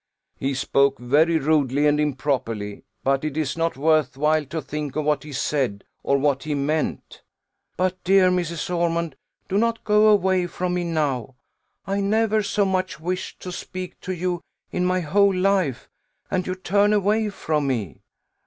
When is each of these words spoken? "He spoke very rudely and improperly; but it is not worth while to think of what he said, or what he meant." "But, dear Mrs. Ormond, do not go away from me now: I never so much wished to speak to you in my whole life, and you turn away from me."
"He 0.39 0.55
spoke 0.55 0.97
very 0.97 1.37
rudely 1.37 1.85
and 1.85 1.99
improperly; 1.99 2.85
but 3.03 3.23
it 3.23 3.37
is 3.37 3.55
not 3.55 3.77
worth 3.77 4.17
while 4.17 4.43
to 4.45 4.59
think 4.59 4.95
of 4.95 5.05
what 5.05 5.21
he 5.23 5.31
said, 5.31 5.83
or 6.01 6.17
what 6.17 6.41
he 6.41 6.55
meant." 6.55 7.21
"But, 7.77 8.03
dear 8.03 8.31
Mrs. 8.31 8.75
Ormond, 8.75 9.15
do 9.47 9.59
not 9.59 9.83
go 9.83 10.07
away 10.07 10.47
from 10.47 10.73
me 10.73 10.85
now: 10.85 11.35
I 11.85 11.99
never 12.01 12.41
so 12.41 12.65
much 12.65 12.99
wished 12.99 13.41
to 13.41 13.51
speak 13.51 13.99
to 13.99 14.11
you 14.13 14.41
in 14.71 14.85
my 14.85 15.01
whole 15.01 15.35
life, 15.35 15.87
and 16.31 16.47
you 16.47 16.55
turn 16.55 16.93
away 16.93 17.29
from 17.29 17.67
me." 17.67 18.01